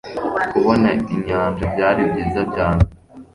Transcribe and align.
kubona 0.51 0.89
inyanja 1.13 1.63
byari 1.73 2.01
byiza 2.11 2.41
cyane 2.55 2.83